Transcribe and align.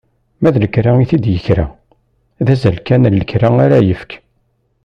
Ma 0.41 0.49
d 0.53 0.55
lekra 0.63 0.91
i 1.03 1.05
t-id-ikra, 1.09 1.65
d 2.45 2.47
azal 2.53 2.77
kan 2.85 3.03
n 3.11 3.17
lekra 3.19 3.49
ara 3.65 3.77
yefk. 3.87 4.11